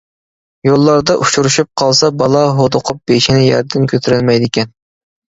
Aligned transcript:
يوللاردا 0.67 1.17
ئۇچۇرۇشۇپ 1.25 1.67
قالسا 1.81 2.09
بالا 2.21 2.41
ھودۇقۇپ 2.59 3.01
بېشىنى 3.11 3.43
يەردىن 3.49 3.85
كۆتۈرەلمەيدىكەن. 3.93 4.73